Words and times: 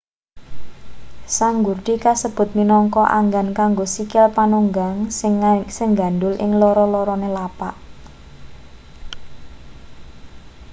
sanggurdi 1.37 1.93
kasebut 2.05 2.49
minangka 2.59 3.03
anggan 3.19 3.47
kanggo 3.59 3.85
sikil 3.95 4.25
panunggang 4.37 4.95
sing 5.17 5.31
nggandul 5.91 6.35
ing 6.43 6.51
loro-lorone 6.61 7.29
lapak 7.37 7.75